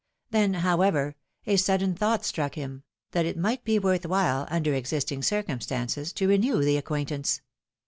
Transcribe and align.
Then, 0.31 0.55
however," 0.55 1.15
a 1.45 1.57
sudden 1.57 1.93
thought 1.93 2.25
struck 2.25 2.55
him," 2.55 2.81
that 3.11 3.27
it 3.27 3.37
might 3.37 3.63
be 3.63 3.77
worth 3.77 4.01
whUe, 4.01 4.47
under 4.49 4.73
exist 4.73 5.11
ing 5.11 5.21
circumstances, 5.21 6.11
to 6.13 6.27
renew 6.27 6.63
the 6.63 6.77
acquaintance. 6.77 7.41